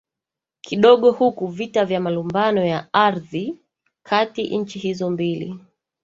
Kidogo 0.61 1.11
huku 1.11 1.47
vita 1.47 1.85
vya 1.85 1.99
malumbano 1.99 2.65
ya 2.65 2.93
Ardhi 2.93 3.55
kati 4.03 4.57
nchi 4.57 4.79
hizo 4.79 5.09
mbili 5.09 5.55